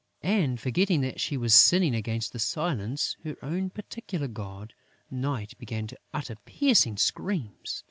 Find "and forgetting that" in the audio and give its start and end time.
0.23-1.19